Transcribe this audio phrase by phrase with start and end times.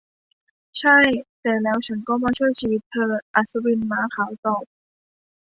[0.79, 0.97] 'ใช่
[1.41, 4.63] แต่แล้วฉันก็มาช่วยชีวิตเธอ!' อัศวินม้าขาวตอบ